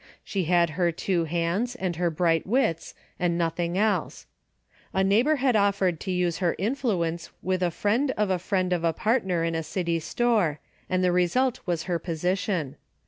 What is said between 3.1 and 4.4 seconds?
and nothing else.